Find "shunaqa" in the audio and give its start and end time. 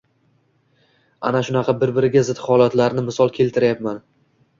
1.49-1.75